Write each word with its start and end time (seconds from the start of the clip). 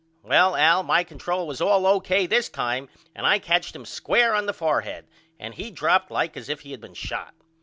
Well 0.23 0.55
Al 0.55 0.81
my 0.81 1.03
control 1.03 1.45
was 1.45 1.61
all 1.61 1.85
O.K. 1.85 2.25
this 2.25 2.49
time 2.49 2.89
and 3.13 3.27
I 3.27 3.37
catched 3.37 3.75
him 3.75 3.85
square 3.85 4.33
on 4.33 4.47
the 4.47 4.51
fourhead 4.51 5.05
and 5.39 5.53
he 5.53 5.69
dropped 5.69 6.09
like 6.09 6.35
as 6.35 6.49
if 6.49 6.61
he 6.61 6.71
had 6.71 6.81
been 6.81 6.95
shot. 6.95 7.35